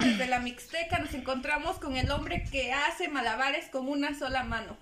[0.00, 4.78] Desde la Mixteca nos encontramos con el hombre que hace malabares con una sola mano.